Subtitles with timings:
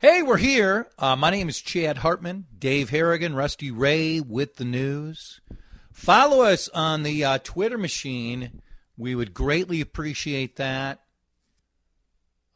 [0.00, 0.88] Hey, we're here.
[0.98, 5.40] Uh, my name is Chad Hartman, Dave Harrigan, Rusty Ray with the news.
[5.92, 8.60] Follow us on the uh, Twitter machine.
[8.98, 11.00] We would greatly appreciate that.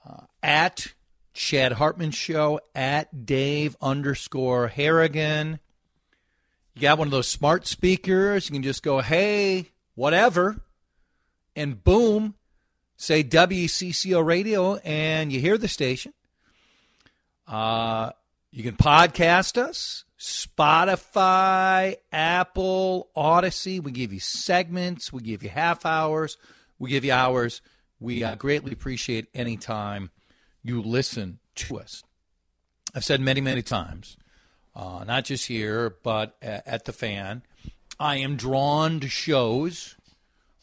[0.07, 0.89] Uh, at
[1.33, 5.61] Chad Hartman Show, at Dave underscore Harrigan.
[6.75, 8.49] You got one of those smart speakers.
[8.49, 10.61] You can just go, hey, whatever,
[11.55, 12.35] and boom,
[12.97, 16.13] say WCCO radio, and you hear the station.
[17.49, 18.11] Uh,
[18.51, 23.81] you can podcast us, Spotify, Apple, Odyssey.
[23.81, 26.37] We give you segments, we give you half hours,
[26.79, 27.63] we give you hours.
[28.01, 30.11] We uh, greatly appreciate any time
[30.63, 32.05] you listen to us.
[32.95, 34.17] I've said many, many times,
[34.77, 37.43] uh, not just here, but at the fan,
[37.99, 39.97] I am drawn to shows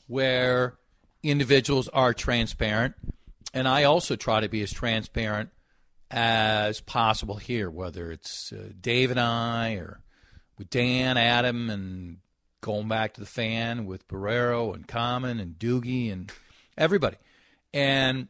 [0.08, 0.76] where
[1.24, 2.94] individuals are transparent,
[3.54, 5.50] and I also try to be as transparent
[6.12, 10.02] as possible here, whether it's uh, Dave and I or
[10.58, 12.18] with Dan, Adam, and
[12.62, 16.32] going back to the fan with Barreiro and Common and Doogie and
[16.78, 17.18] everybody.
[17.74, 18.28] And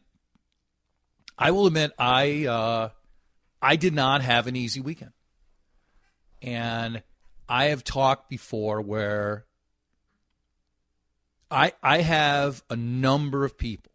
[1.38, 2.88] I will admit, I uh,
[3.60, 5.12] I did not have an easy weekend,
[6.42, 7.02] and
[7.48, 9.44] I have talked before where
[11.50, 13.92] I I have a number of people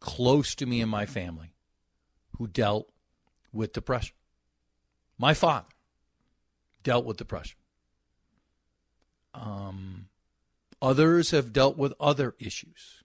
[0.00, 1.54] close to me and my family
[2.38, 2.90] who dealt
[3.52, 4.14] with depression.
[5.18, 5.66] My father
[6.82, 7.58] dealt with depression.
[9.34, 10.08] Um,
[10.80, 13.02] others have dealt with other issues.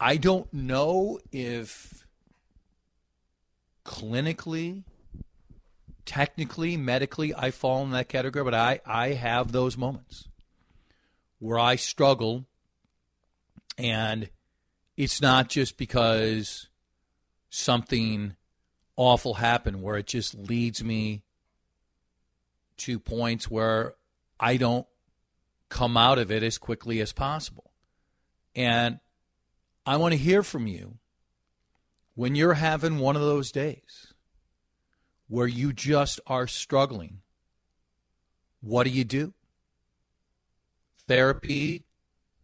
[0.00, 2.06] I don't know if
[3.84, 4.84] clinically,
[6.04, 10.28] technically, medically, I fall in that category, but I, I have those moments
[11.38, 12.46] where I struggle,
[13.78, 14.30] and
[14.96, 16.68] it's not just because
[17.50, 18.34] something
[18.96, 21.22] awful happen where it just leads me
[22.76, 23.94] to points where
[24.38, 24.86] I don't
[25.68, 27.70] come out of it as quickly as possible.
[28.54, 29.00] And
[29.86, 30.98] I want to hear from you
[32.14, 34.14] when you're having one of those days
[35.28, 37.20] where you just are struggling.
[38.60, 39.34] What do you do?
[41.06, 41.84] Therapy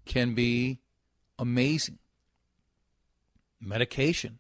[0.05, 0.81] can be
[1.39, 1.99] amazing.
[3.61, 4.39] Medication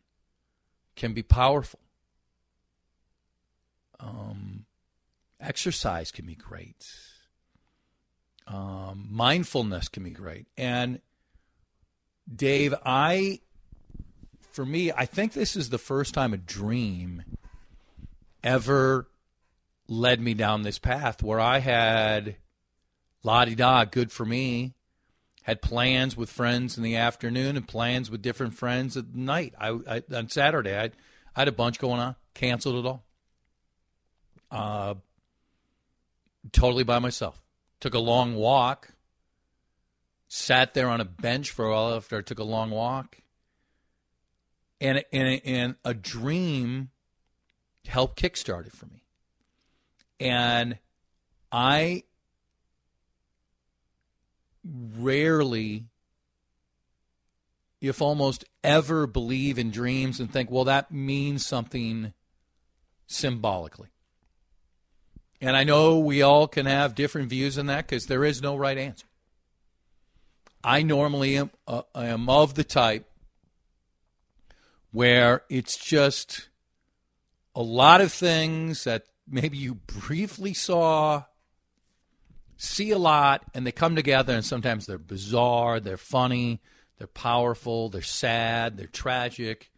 [0.96, 1.80] can be powerful.
[4.00, 4.66] Um,
[5.40, 6.86] exercise can be great.
[8.46, 10.46] Um, mindfulness can be great.
[10.56, 11.00] And
[12.34, 13.40] Dave, I,
[14.50, 17.22] for me, I think this is the first time a dream
[18.42, 19.08] ever
[19.86, 22.36] led me down this path where I had
[23.22, 24.74] la di da, good for me,
[25.42, 29.54] had plans with friends in the afternoon and plans with different friends at night.
[29.58, 33.04] I, I on Saturday, I, I had a bunch going on, canceled it all
[34.50, 34.94] uh,
[36.52, 37.40] totally by myself.
[37.80, 38.92] Took a long walk.
[40.28, 43.18] Sat there on a bench for a while after I took a long walk.
[44.80, 46.90] And, and, and a dream
[47.86, 49.02] helped kickstart it for me.
[50.18, 50.78] And
[51.50, 52.04] I
[54.64, 55.86] rarely,
[57.80, 62.12] if almost ever, believe in dreams and think, well, that means something
[63.06, 63.88] symbolically.
[65.40, 68.56] And I know we all can have different views on that because there is no
[68.56, 69.06] right answer.
[70.62, 73.10] I normally am, uh, am of the type
[74.92, 76.48] where it's just
[77.54, 81.24] a lot of things that maybe you briefly saw,
[82.56, 86.60] see a lot, and they come together, and sometimes they're bizarre, they're funny,
[86.98, 89.70] they're powerful, they're sad, they're tragic,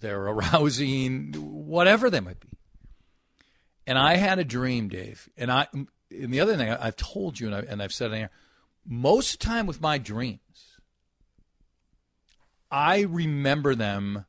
[0.00, 2.55] they're arousing, whatever they might be.
[3.86, 5.28] And I had a dream, Dave.
[5.36, 8.12] And I and the other thing I, have told you and, I, and I've said
[8.12, 8.30] it here,
[8.84, 10.40] most of the time with my dreams,
[12.70, 14.24] I remember them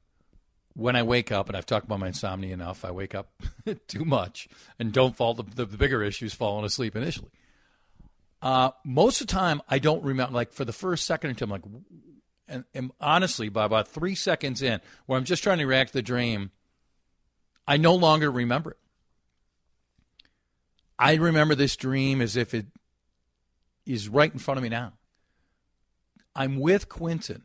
[0.73, 2.85] when I wake up, and I've talked about my insomnia enough.
[2.85, 3.31] I wake up
[3.87, 4.47] too much
[4.77, 5.33] and don't fall.
[5.33, 7.31] The, the, the bigger issue is falling asleep initially.
[8.41, 10.33] Uh, most of the time, I don't remember.
[10.33, 11.63] Like for the first second or two, I'm like,
[12.47, 15.97] and, and honestly, by about three seconds in, where I'm just trying to react to
[15.97, 16.51] the dream,
[17.67, 18.77] I no longer remember it.
[20.99, 22.67] I remember this dream as if it
[23.85, 24.93] is right in front of me now.
[26.35, 27.43] I'm with Quentin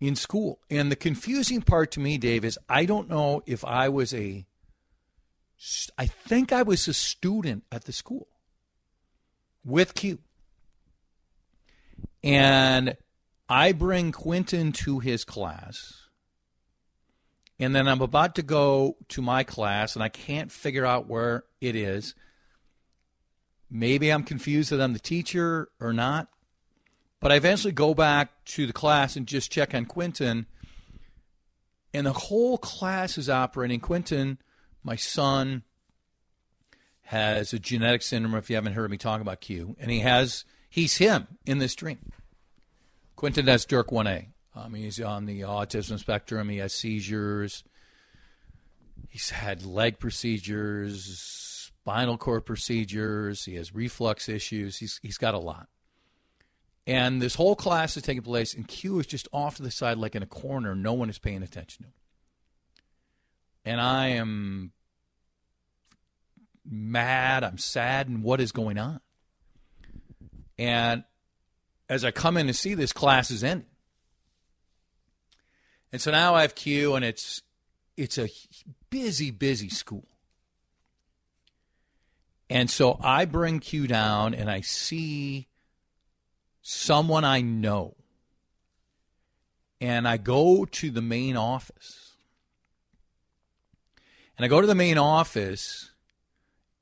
[0.00, 0.60] in school.
[0.70, 4.46] And the confusing part to me, Dave, is I don't know if I was a,
[5.96, 8.28] I think I was a student at the school
[9.64, 10.18] with Q.
[12.22, 12.96] And
[13.48, 16.05] I bring Quentin to his class.
[17.58, 21.44] And then I'm about to go to my class and I can't figure out where
[21.60, 22.14] it is.
[23.70, 26.28] Maybe I'm confused that I'm the teacher or not.
[27.18, 30.46] But I eventually go back to the class and just check on Quentin.
[31.94, 33.80] And the whole class is operating.
[33.80, 34.38] Quentin,
[34.84, 35.62] my son,
[37.06, 39.76] has a genetic syndrome, if you haven't heard me talk about Q.
[39.78, 42.12] And he has, he's him in this dream.
[43.14, 44.26] Quentin has DIRC 1A.
[44.56, 46.48] Um, he's on the autism spectrum.
[46.48, 47.62] He has seizures.
[49.10, 53.44] He's had leg procedures, spinal cord procedures.
[53.44, 54.78] He has reflux issues.
[54.78, 55.68] He's, he's got a lot.
[56.86, 59.98] And this whole class is taking place, and Q is just off to the side,
[59.98, 60.74] like in a corner.
[60.74, 61.94] No one is paying attention to him.
[63.64, 64.72] And I am
[66.64, 67.42] mad.
[67.44, 68.08] I'm sad.
[68.08, 69.00] And what is going on?
[70.56, 71.02] And
[71.88, 73.66] as I come in to see this, class is ending.
[75.92, 77.42] And so now I have Q, and it's
[77.96, 78.28] it's a
[78.90, 80.08] busy, busy school.
[82.48, 85.48] And so I bring Q down, and I see
[86.62, 87.96] someone I know.
[89.80, 92.06] And I go to the main office.
[94.36, 95.90] And I go to the main office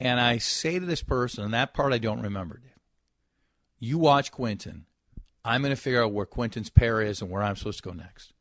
[0.04, 2.60] and I say to this person, and that part I don't remember,
[3.78, 4.84] you watch Quentin.
[5.44, 7.94] I'm going to figure out where Quentin's pair is and where I'm supposed to go
[7.94, 8.33] next.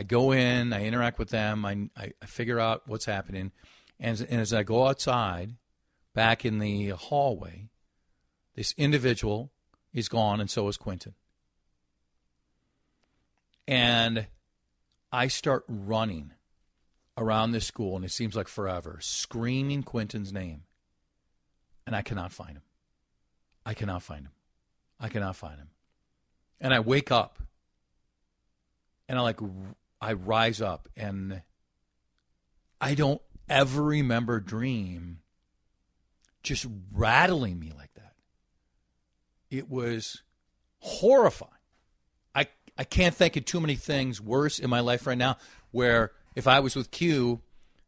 [0.00, 3.52] I go in, I interact with them, I, I, figure out what's happening.
[3.98, 5.56] And, and as I go outside,
[6.14, 7.68] back in the hallway,
[8.56, 9.52] this individual
[9.92, 11.12] is gone, and so is Quentin.
[13.68, 14.26] And
[15.12, 16.32] I start running
[17.18, 20.62] around this school, and it seems like forever, screaming Quentin's name.
[21.86, 22.62] And I cannot find him.
[23.66, 24.32] I cannot find him.
[24.98, 25.68] I cannot find him.
[26.58, 27.38] And I wake up,
[29.10, 29.40] and I like,
[30.00, 31.42] I rise up, and
[32.80, 35.18] I don't ever remember dream
[36.42, 38.14] just rattling me like that.
[39.50, 40.22] It was
[40.78, 41.52] horrifying.
[42.34, 42.46] I
[42.78, 45.36] I can't think of too many things worse in my life right now.
[45.70, 47.40] Where if I was with Q,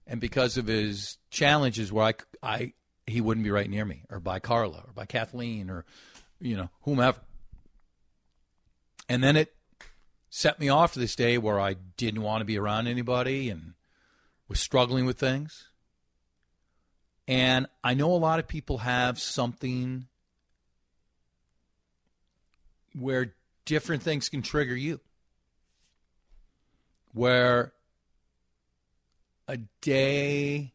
[0.06, 2.72] and because of his challenges, where I I
[3.06, 5.84] he wouldn't be right near me, or by Carla, or by Kathleen, or
[6.40, 7.20] you know whomever.
[9.08, 9.54] And then it
[10.34, 13.74] set me off to this day where I didn't want to be around anybody and
[14.48, 15.68] was struggling with things.
[17.28, 20.06] And I know a lot of people have something
[22.98, 23.34] where
[23.66, 25.00] different things can trigger you.
[27.12, 27.74] Where
[29.46, 30.72] a day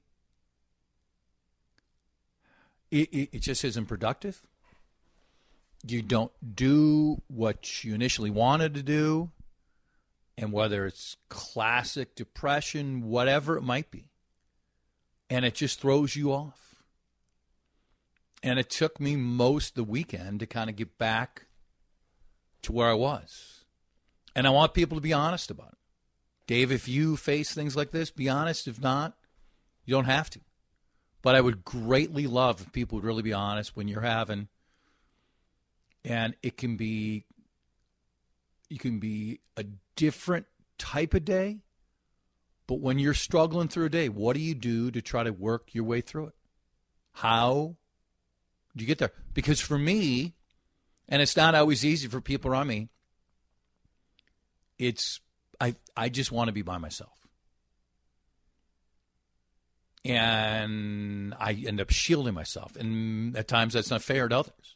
[2.92, 4.40] it, it, it, just isn't productive.
[5.84, 9.32] You don't do what you initially wanted to do,
[10.38, 14.10] and whether it's classic depression, whatever it might be,
[15.30, 16.76] and it just throws you off.
[18.44, 21.48] And it took me most the weekend to kind of get back
[22.62, 23.64] to where I was.
[24.36, 25.78] And I want people to be honest about it.
[26.46, 28.68] Dave, if you face things like this, be honest.
[28.68, 29.18] If not,
[29.86, 30.40] you don't have to.
[31.24, 34.48] But I would greatly love if people would really be honest when you're having,
[36.06, 37.26] and it can be,
[38.70, 39.66] you can be a
[39.98, 40.46] different
[40.78, 41.60] type of day.
[42.68, 45.74] But when you're struggling through a day, what do you do to try to work
[45.74, 46.36] your way through it?
[47.14, 47.76] How
[48.76, 49.12] do you get there?
[49.34, 50.36] Because for me,
[51.10, 52.90] and it's not always easy for people around me.
[54.78, 55.20] It's
[55.60, 57.14] I I just want to be by myself.
[60.06, 62.76] And I end up shielding myself.
[62.76, 64.76] And at times that's not fair to others.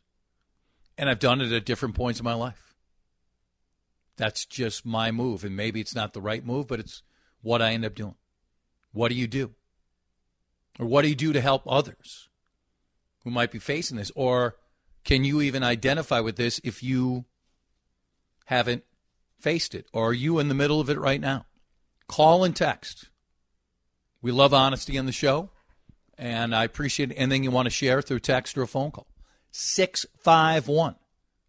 [0.98, 2.71] And I've done it at different points in my life.
[4.18, 5.44] That's just my move.
[5.44, 7.04] And maybe it's not the right move, but it's
[7.42, 8.16] what I end up doing.
[8.92, 9.52] What do you do?
[10.80, 12.30] Or what do you do to help others
[13.24, 14.12] who might be facing this?
[14.16, 14.56] Or
[15.04, 17.26] can you even identify with this if you
[18.46, 18.84] haven't
[19.40, 19.88] faced it?
[19.94, 21.46] Or are you in the middle of it right now?
[22.08, 23.10] Call and text.
[24.22, 25.50] We love honesty on the show,
[26.18, 29.08] and I appreciate anything you want to share through text or a phone call.
[29.52, 30.96] 651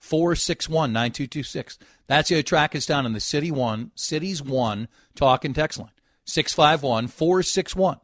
[0.02, 1.78] 461 9226.
[2.08, 5.92] That's the track us down in the City One, Cities One talk and text line.
[6.26, 7.98] 651 461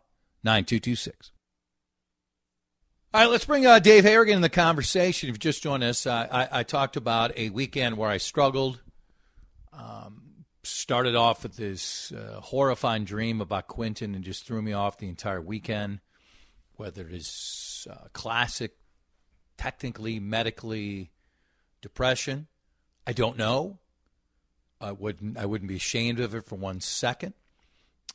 [0.44, 1.32] 9226.
[3.12, 5.28] All right, let's bring uh, Dave Harrigan in the conversation.
[5.28, 8.80] If you just joined us, uh, I, I, talked about a weekend where I struggled.
[9.72, 14.98] Um, started off with this uh, horrifying dream about Quentin and just threw me off
[14.98, 16.00] the entire weekend.
[16.76, 18.76] Whether it is uh, classic,
[19.56, 21.10] technically, medically,
[21.80, 22.46] depression,
[23.06, 23.78] I don't know.
[24.80, 25.36] I wouldn't.
[25.36, 27.34] I wouldn't be ashamed of it for one second.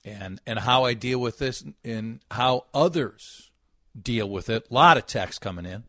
[0.06, 3.52] and and how I deal with this and how others
[4.00, 4.68] deal with it.
[4.70, 5.84] A lot of text coming in,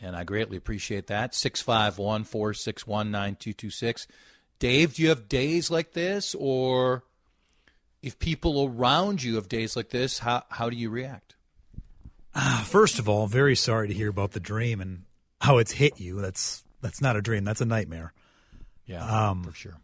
[0.00, 1.34] and I greatly appreciate that.
[1.34, 4.06] 651 461 9226.
[4.58, 6.34] Dave, do you have days like this?
[6.38, 7.04] Or
[8.02, 11.36] if people around you have days like this, how, how do you react?
[12.34, 15.04] Uh, first of all, very sorry to hear about the dream and
[15.40, 16.20] how it's hit you.
[16.20, 17.44] That's that's not a dream.
[17.44, 18.12] That's a nightmare.
[18.86, 19.78] Yeah, um, for sure.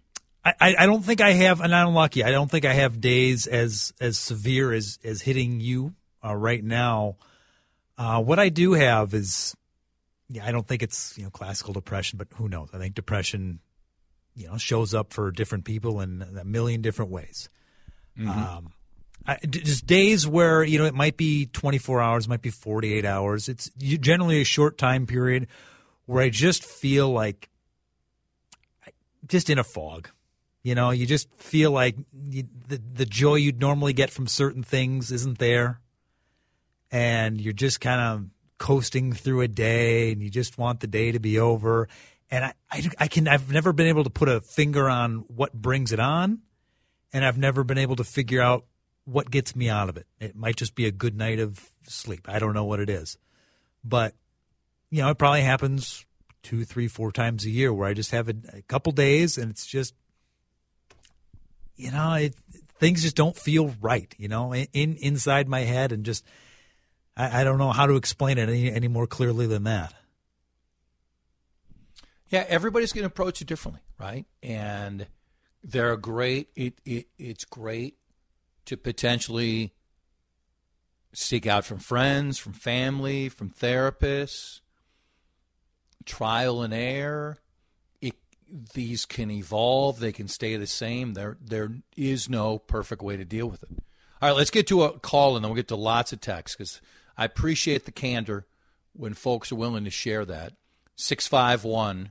[0.44, 2.22] I, I don't think I have, and I'm lucky.
[2.22, 6.62] I don't think I have days as as severe as as hitting you uh, right
[6.62, 7.16] now.
[7.96, 9.56] Uh, what I do have is,
[10.28, 12.68] yeah, I don't think it's you know classical depression, but who knows?
[12.74, 13.60] I think depression,
[14.34, 17.48] you know, shows up for different people in a million different ways.
[18.18, 18.28] Mm-hmm.
[18.28, 18.72] Um,
[19.26, 23.48] I, just days where you know it might be 24 hours, might be 48 hours.
[23.48, 25.48] It's generally a short time period
[26.06, 27.48] where I just feel like
[29.26, 30.10] just in a fog.
[30.62, 31.96] You know, you just feel like
[32.26, 35.80] you, the the joy you'd normally get from certain things isn't there,
[36.90, 41.12] and you're just kind of coasting through a day, and you just want the day
[41.12, 41.88] to be over.
[42.30, 45.52] And I, I, I can I've never been able to put a finger on what
[45.52, 46.40] brings it on,
[47.12, 48.64] and I've never been able to figure out
[49.04, 50.06] what gets me out of it.
[50.18, 52.26] It might just be a good night of sleep.
[52.26, 53.18] I don't know what it is,
[53.84, 54.14] but
[54.94, 56.06] you know, it probably happens
[56.44, 59.50] two, three, four times a year where I just have a, a couple days, and
[59.50, 59.92] it's just
[61.74, 62.36] you know, it,
[62.78, 66.24] things just don't feel right, you know, in inside my head, and just
[67.16, 69.92] I, I don't know how to explain it any, any more clearly than that.
[72.28, 74.26] Yeah, everybody's going to approach it differently, right?
[74.44, 75.08] And
[75.64, 76.50] they're great.
[76.54, 77.96] It, it it's great
[78.66, 79.74] to potentially
[81.12, 84.60] seek out from friends, from family, from therapists,
[86.04, 87.38] trial and error
[88.72, 89.98] these can evolve.
[89.98, 91.14] They can stay the same.
[91.14, 93.70] There, there is no perfect way to deal with it.
[94.22, 96.56] All right, let's get to a call, and then we'll get to lots of texts
[96.56, 96.80] because
[97.18, 98.46] I appreciate the candor
[98.92, 100.52] when folks are willing to share that.
[100.96, 102.10] 651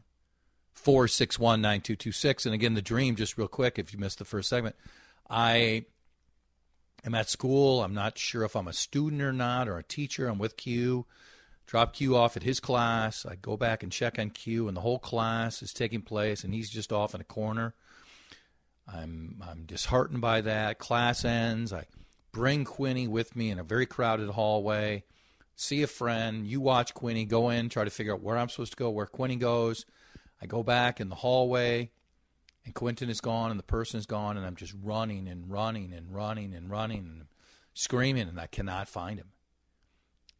[0.73, 2.45] 461 9226.
[2.45, 4.75] And again, the dream, just real quick, if you missed the first segment,
[5.29, 5.85] I
[7.05, 7.81] am at school.
[7.81, 10.27] I'm not sure if I'm a student or not, or a teacher.
[10.27, 11.05] I'm with Q
[11.65, 13.25] drop Q off at his class.
[13.25, 16.53] I go back and check on Q, and the whole class is taking place, and
[16.53, 17.73] he's just off in a corner.
[18.87, 20.79] I'm I'm disheartened by that.
[20.79, 21.71] Class ends.
[21.71, 21.85] I
[22.31, 25.03] bring Quinny with me in a very crowded hallway.
[25.55, 26.45] See a friend.
[26.45, 27.25] You watch Quinny.
[27.25, 27.69] Go in.
[27.69, 28.89] Try to figure out where I'm supposed to go.
[28.89, 29.85] Where Quinny goes.
[30.41, 31.91] I go back in the hallway,
[32.65, 35.93] and Quentin is gone, and the person is gone, and I'm just running and running
[35.93, 37.25] and running and running and
[37.73, 39.29] screaming, and I cannot find him.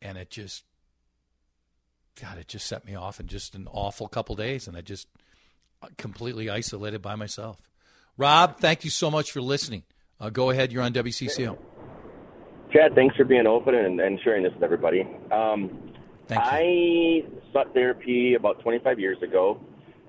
[0.01, 0.65] And it just
[2.22, 5.08] God, it just set me off in just an awful couple days, and I just
[5.82, 7.62] uh, completely isolated by myself.
[8.17, 9.84] Rob, thank you so much for listening.
[10.20, 11.58] Uh, go ahead, you're on WCCO.
[12.72, 15.08] Chad, thanks for being open and, and sharing this with everybody.
[15.32, 15.93] Um,
[16.29, 19.60] I sought therapy about 25 years ago.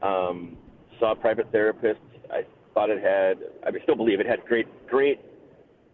[0.02, 0.56] Um,
[0.98, 2.00] saw a private therapist.
[2.30, 5.20] I thought it had, I still believe it had great, great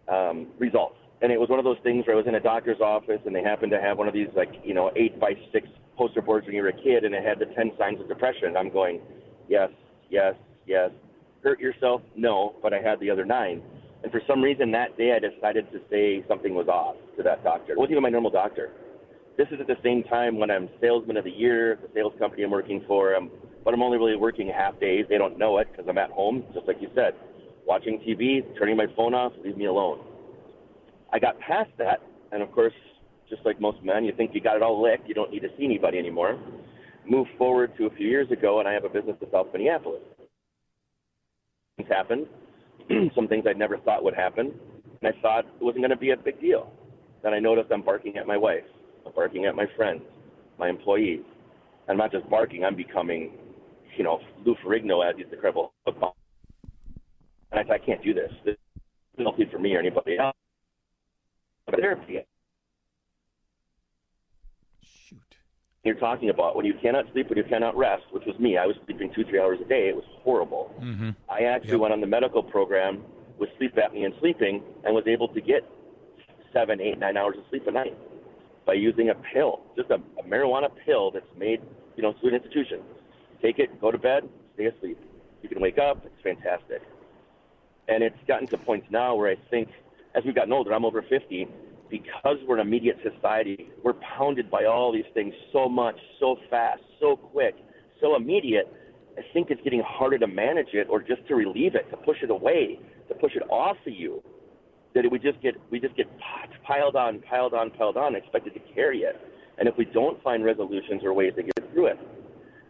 [0.07, 0.95] um, results.
[1.21, 3.35] And it was one of those things where I was in a doctor's office and
[3.35, 5.67] they happened to have one of these like, you know, eight by six
[6.01, 8.57] poster boards when you were a kid, and it had the 10 signs of depression.
[8.57, 8.99] I'm going,
[9.47, 9.69] yes,
[10.09, 10.33] yes,
[10.65, 10.89] yes.
[11.43, 12.01] Hurt yourself?
[12.15, 13.61] No, but I had the other nine.
[14.01, 17.43] And for some reason that day I decided to say something was off to that
[17.43, 17.73] doctor.
[17.73, 18.71] It wasn't even my normal doctor.
[19.37, 22.41] This is at the same time when I'm salesman of the year, the sales company
[22.41, 23.29] I'm working for, um,
[23.63, 25.05] but I'm only really working half days.
[25.07, 27.13] They don't know it because I'm at home, just like you said,
[27.67, 29.99] watching TV, turning my phone off, leave me alone.
[31.13, 32.73] I got past that, and of course,
[33.31, 35.07] just like most men, you think you got it all licked.
[35.07, 36.37] You don't need to see anybody anymore.
[37.07, 40.01] Move forward to a few years ago, and I have a business in South Minneapolis.
[41.77, 42.27] Things happened,
[43.15, 44.53] some things I never thought would happen,
[45.01, 46.71] and I thought it wasn't going to be a big deal.
[47.23, 48.65] Then I noticed I'm barking at my wife,
[49.05, 50.01] I'm barking at my friends,
[50.59, 51.21] my employees.
[51.87, 53.31] I'm not just barking; I'm becoming,
[53.97, 55.73] you know, Lou Ferrigno as he's the credible.
[55.87, 55.95] And
[57.59, 58.31] I thought, I can't do this.
[58.45, 58.55] This
[59.17, 60.35] is healthy for me or anybody else.
[61.65, 62.19] But therapy
[65.83, 68.57] you're talking about when you cannot sleep, when you cannot rest, which was me.
[68.57, 69.89] I was sleeping two, three hours a day.
[69.89, 70.73] It was horrible.
[70.79, 71.09] Mm-hmm.
[71.27, 71.79] I actually yep.
[71.79, 73.03] went on the medical program
[73.39, 75.67] with sleep apnea and sleeping and was able to get
[76.53, 77.97] seven, eight, nine hours of sleep a night
[78.65, 81.61] by using a pill, just a, a marijuana pill that's made,
[81.95, 82.81] you know, through an institution.
[83.41, 84.99] Take it, go to bed, stay asleep.
[85.41, 86.05] You can wake up.
[86.05, 86.83] It's fantastic.
[87.87, 89.69] And it's gotten to points now where I think,
[90.13, 91.47] as we've gotten older, I'm over 50
[91.91, 96.81] because we're an immediate society, we're pounded by all these things so much, so fast,
[96.99, 97.55] so quick,
[97.99, 98.73] so immediate.
[99.17, 102.17] I think it's getting harder to manage it or just to relieve it, to push
[102.23, 102.79] it away,
[103.09, 104.23] to push it off of you.
[104.93, 106.07] that we just get we just get
[106.65, 109.19] piled on, piled on, piled on, expected to carry it.
[109.57, 111.99] And if we don't find resolutions or ways to get through it,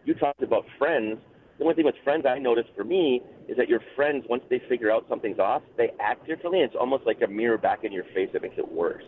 [0.04, 1.18] you talked about friends.
[1.58, 4.58] The only thing with friends I noticed for me is that your friends, once they
[4.68, 6.60] figure out something's off, they act differently.
[6.60, 9.04] It's almost like a mirror back in your face that makes it worse.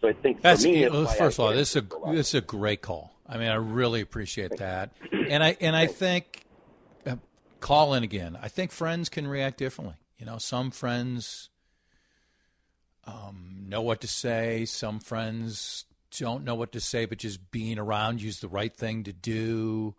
[0.00, 2.80] So I think That's, me, first of all, this is a this is a great
[2.80, 3.14] call.
[3.28, 4.92] I mean, I really appreciate that,
[5.28, 6.44] and I and I think
[7.06, 7.16] uh,
[7.60, 8.38] call in again.
[8.40, 9.96] I think friends can react differently.
[10.18, 11.50] You know, some friends
[13.06, 14.64] um, know what to say.
[14.64, 15.84] Some friends
[16.18, 19.12] don't know what to say, but just being around you is the right thing to
[19.12, 19.94] do.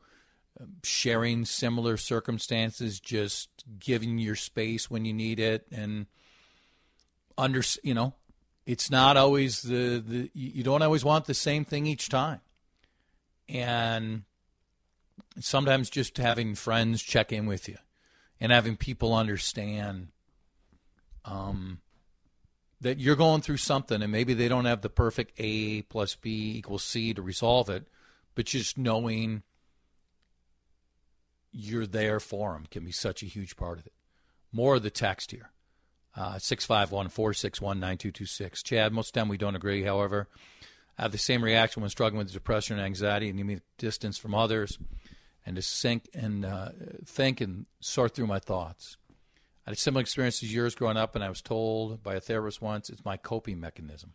[0.84, 6.08] Sharing similar circumstances, just giving your space when you need it, and
[7.38, 8.14] under you know,
[8.66, 12.42] it's not always the the you don't always want the same thing each time,
[13.50, 14.24] and
[15.40, 17.78] sometimes just having friends check in with you,
[18.40, 20.10] and having people understand.
[21.24, 21.80] Um,
[22.82, 26.56] that you're going through something and maybe they don't have the perfect A plus B
[26.58, 27.88] equals C to resolve it,
[28.34, 29.44] but just knowing
[31.52, 33.94] you're there for them can be such a huge part of it.
[34.52, 35.52] More of the text here.
[36.16, 38.64] Uh, 651 461 9226.
[38.64, 39.84] Chad, most of the time we don't agree.
[39.84, 40.28] However,
[40.98, 44.36] I have the same reaction when struggling with depression and anxiety and need distance from
[44.36, 44.78] others
[45.46, 46.70] and to think and uh,
[47.06, 48.98] think and sort through my thoughts.
[49.66, 52.20] I had a similar experience as yours growing up, and I was told by a
[52.20, 54.14] therapist once it's my coping mechanism.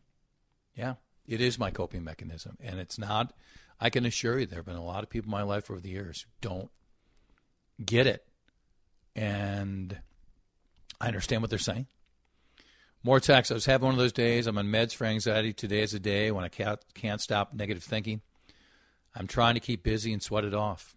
[0.74, 0.94] Yeah,
[1.26, 2.56] it is my coping mechanism.
[2.60, 3.32] And it's not,
[3.80, 5.80] I can assure you, there have been a lot of people in my life over
[5.80, 6.70] the years who don't
[7.84, 8.24] get it.
[9.14, 9.98] And
[11.00, 11.86] I understand what they're saying.
[13.02, 13.50] More text.
[13.50, 14.46] I was having one of those days.
[14.46, 15.52] I'm on meds for anxiety.
[15.52, 18.20] Today is a day when I can't, can't stop negative thinking.
[19.14, 20.96] I'm trying to keep busy and sweat it off.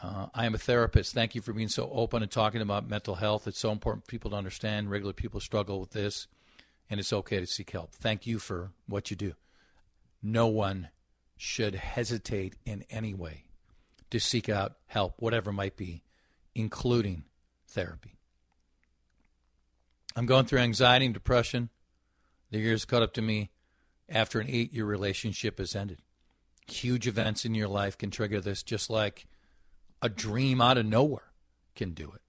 [0.00, 1.14] Uh, I am a therapist.
[1.14, 3.46] Thank you for being so open and talking about mental health.
[3.46, 4.90] It's so important for people to understand.
[4.90, 6.26] Regular people struggle with this,
[6.90, 7.94] and it's okay to seek help.
[7.94, 9.34] Thank you for what you do.
[10.22, 10.88] No one
[11.36, 13.43] should hesitate in any way
[14.14, 16.02] to seek out help, whatever might be,
[16.54, 17.24] including
[17.68, 18.16] therapy.
[20.16, 21.68] I'm going through anxiety and depression.
[22.50, 23.50] The years caught up to me
[24.08, 25.98] after an eight year relationship has ended.
[26.68, 29.26] Huge events in your life can trigger this, just like
[30.00, 31.32] a dream out of nowhere
[31.74, 32.22] can do it.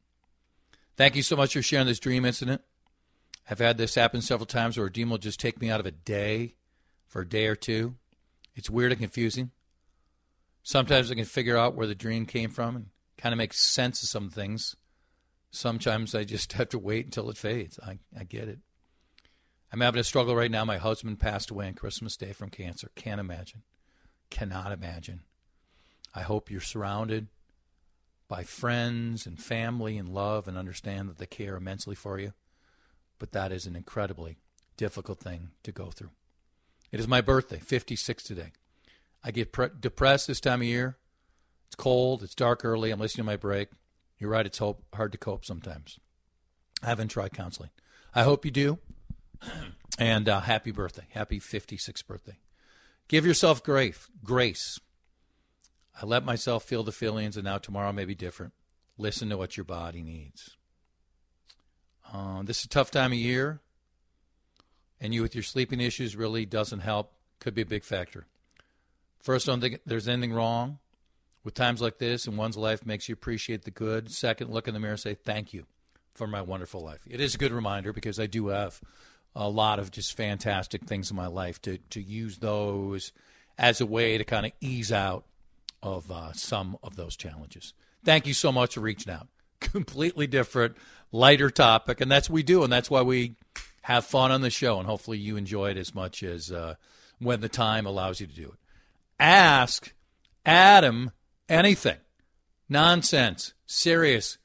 [0.98, 2.62] Thank you so much for sharing this dream incident.
[3.48, 5.86] I've had this happen several times where a dream will just take me out of
[5.86, 6.56] a day
[7.06, 7.95] for a day or two.
[8.56, 9.52] It's weird and confusing.
[10.67, 12.86] Sometimes I can figure out where the dream came from and
[13.19, 14.75] kind of make sense of some things.
[15.51, 17.80] Sometimes I just have to wait until it fades.
[17.86, 18.58] I, I get it.
[19.71, 20.65] I'm having a struggle right now.
[20.65, 22.89] My husband passed away on Christmas Day from cancer.
[22.95, 23.62] Can't imagine.
[24.32, 25.21] Cannot imagine.
[26.15, 27.28] I hope you're surrounded
[28.28, 32.34] by friends and family and love and understand that they care immensely for you.
[33.19, 34.39] But that is an incredibly
[34.78, 36.10] difficult thing to go through.
[36.91, 38.51] It is my birthday, 56 today.
[39.25, 40.97] I get pre- depressed this time of year.
[41.65, 43.69] It's cold, it's dark early, I'm listening to my break.
[44.19, 45.99] You're right, it's hope, hard to cope sometimes.
[46.83, 47.71] I haven't tried counseling.
[48.13, 48.77] I hope you do.
[49.99, 51.07] and uh, happy birthday.
[51.09, 52.38] Happy 56th birthday.
[53.07, 54.07] Give yourself grace.
[54.23, 54.79] Grace.
[55.99, 58.53] I let myself feel the feelings, and now tomorrow may be different.
[58.95, 60.51] Listen to what your body needs.
[62.13, 63.59] Uh, this is a tough time of year,
[65.01, 67.13] and you with your sleeping issues really doesn't help.
[67.39, 68.27] Could be a big factor.
[69.25, 70.77] First, I don't think there's anything wrong
[71.43, 74.11] with times like this, and one's life makes you appreciate the good.
[74.11, 75.65] Second, look in the mirror and say, Thank you
[76.13, 76.99] for my wonderful life.
[77.09, 78.79] It is a good reminder because I do have
[79.35, 83.13] a lot of just fantastic things in my life to, to use those
[83.57, 85.25] as a way to kind of ease out
[85.81, 87.73] of uh, some of those challenges.
[88.03, 89.27] Thank you so much for reaching out.
[89.59, 90.77] Completely different,
[91.11, 93.38] lighter topic, and that's what we do, and that's why we
[93.81, 96.75] have fun on the show, and hopefully you enjoy it as much as uh,
[97.17, 98.59] when the time allows you to do it.
[99.19, 99.93] Ask
[100.45, 101.12] Adam
[101.47, 101.97] anything.
[102.67, 103.54] Nonsense.
[103.65, 104.38] Serious.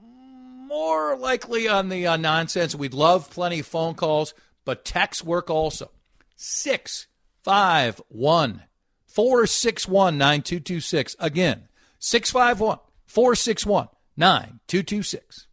[0.00, 2.74] More likely on the uh, nonsense.
[2.74, 5.90] We'd love plenty of phone calls, but text work also.
[6.36, 8.62] 651
[9.06, 11.16] 461 9226.
[11.20, 11.68] Again,
[12.00, 15.46] 651 461 9226.